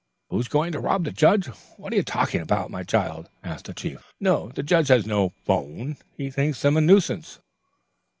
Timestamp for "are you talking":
1.93-2.41